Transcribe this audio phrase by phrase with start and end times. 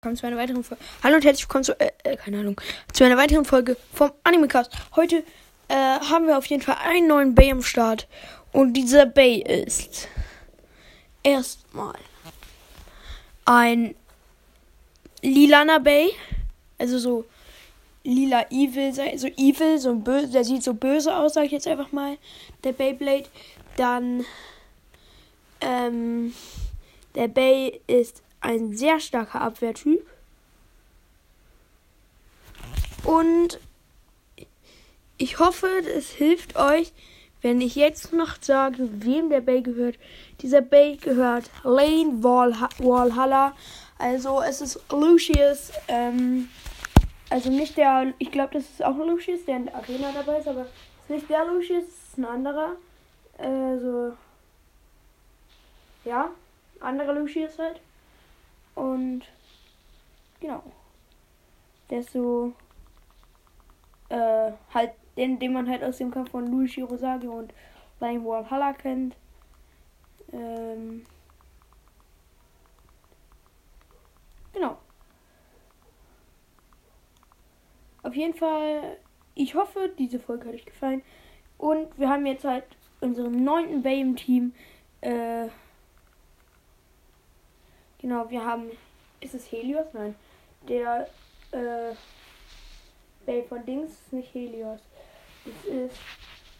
[0.00, 0.84] Willkommen zu einer weiteren Folge.
[1.02, 2.60] Hallo und herzlich willkommen zu, äh, äh, keine Ahnung,
[2.92, 4.70] zu einer weiteren Folge vom Animecast.
[4.94, 5.24] Heute
[5.66, 8.06] äh, haben wir auf jeden Fall einen neuen Bay am Start.
[8.52, 10.06] Und dieser Bay ist
[11.24, 11.96] erstmal
[13.44, 13.96] ein
[15.20, 16.10] lilaner Bay.
[16.78, 17.24] Also so
[18.04, 21.90] lila evil, so evil, so böse, der sieht so böse aus, sag ich jetzt einfach
[21.90, 22.18] mal.
[22.62, 23.26] Der Beyblade.
[23.76, 24.24] Dann,
[25.60, 26.34] ähm,
[27.16, 30.06] der Bay ist ein sehr starker Abwehrtyp.
[33.04, 33.58] Und
[35.16, 36.92] ich hoffe, es hilft euch,
[37.42, 39.98] wenn ich jetzt noch sage, wem der Bay gehört.
[40.40, 43.54] Dieser Bay gehört Lane Walhalla.
[43.98, 45.72] Also es ist Lucius.
[45.88, 46.48] Ähm,
[47.30, 50.48] also nicht der, ich glaube, das ist auch Lucius, der in der Arena dabei ist,
[50.48, 50.68] aber es
[51.04, 52.76] ist nicht der Lucius, es ist ein anderer.
[53.36, 54.12] Also,
[56.04, 56.30] ja,
[56.80, 57.80] anderer Lucius halt.
[58.98, 59.22] Und
[60.40, 60.60] genau.
[61.88, 62.52] Der ist so
[64.08, 67.54] äh, halt den, den man halt aus dem Kampf von Luigi Rosagi und
[68.00, 69.16] Lion Valhalla kennt.
[70.32, 71.06] Ähm,
[74.52, 74.76] genau.
[78.02, 78.98] Auf jeden Fall,
[79.36, 81.02] ich hoffe, diese Folge hat euch gefallen.
[81.56, 82.64] Und wir haben jetzt halt
[83.00, 84.54] unseren neunten Bay im Team.
[85.02, 85.48] Äh,
[87.98, 88.70] Genau, wir haben.
[89.20, 89.86] Ist es Helios?
[89.92, 90.14] Nein.
[90.68, 91.08] Der
[91.52, 91.94] äh,
[93.26, 94.80] Bay von Dings ist nicht Helios.
[95.44, 95.96] Das ist.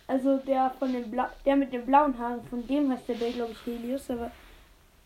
[0.06, 3.32] Also der von den Bla der mit den blauen Haaren, von dem heißt der Bay,
[3.32, 4.30] glaube ich, Helios, aber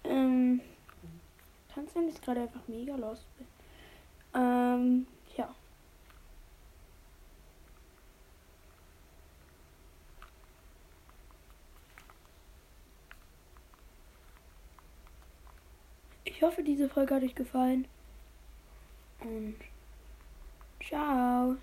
[0.05, 0.61] ähm.
[1.75, 3.47] Kann sein, dass ich gerade einfach mega lost bin.
[4.35, 5.07] Ähm,
[5.37, 5.49] ja.
[16.43, 17.87] Ich hoffe, diese Folge hat euch gefallen.
[19.21, 19.55] Und
[20.85, 21.55] ciao.